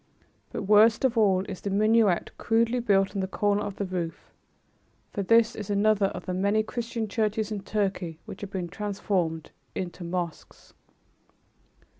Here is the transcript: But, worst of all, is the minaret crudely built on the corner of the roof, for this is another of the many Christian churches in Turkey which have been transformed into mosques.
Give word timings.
But, 0.51 0.63
worst 0.63 1.05
of 1.05 1.15
all, 1.15 1.45
is 1.47 1.61
the 1.61 1.69
minaret 1.69 2.31
crudely 2.39 2.79
built 2.79 3.13
on 3.13 3.19
the 3.21 3.27
corner 3.27 3.61
of 3.61 3.75
the 3.75 3.85
roof, 3.85 4.31
for 5.11 5.21
this 5.21 5.55
is 5.55 5.69
another 5.69 6.07
of 6.07 6.25
the 6.25 6.33
many 6.33 6.63
Christian 6.63 7.07
churches 7.07 7.51
in 7.51 7.59
Turkey 7.59 8.17
which 8.25 8.41
have 8.41 8.49
been 8.49 8.67
transformed 8.67 9.51
into 9.75 10.03
mosques. 10.03 10.73